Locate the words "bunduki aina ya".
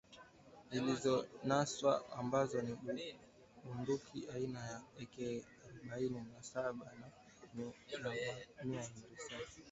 3.63-4.75